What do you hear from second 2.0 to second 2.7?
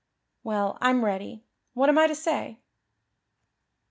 to say?"